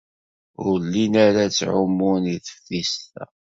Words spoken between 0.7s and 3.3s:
llin ara ttɛumun deg teftist-a.